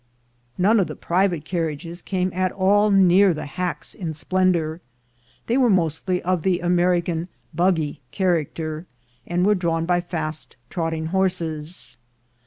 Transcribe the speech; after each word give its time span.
None 0.57 0.79
of 0.79 0.87
the 0.87 0.95
private 0.95 1.45
carriages 1.45 2.01
came 2.01 2.31
at 2.33 2.51
all 2.51 2.89
near 2.89 3.35
the 3.35 3.45
hacks 3.45 3.93
in 3.93 4.13
splendor. 4.13 4.81
They 5.45 5.57
were 5.57 5.69
mostly 5.69 6.23
of 6.23 6.41
the 6.41 6.59
American 6.61 7.27
"buggy" 7.53 8.01
character, 8.09 8.87
and 9.27 9.45
were 9.45 9.53
drawn 9.53 9.85
by 9.85 10.01
fast 10.01 10.57
trotting 10.71 11.09
horses. 11.13 11.97